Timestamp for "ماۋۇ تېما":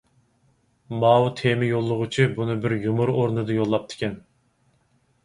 1.01-1.67